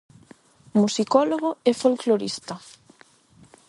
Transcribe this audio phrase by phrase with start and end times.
[0.79, 2.55] Musicólogo e folclorista.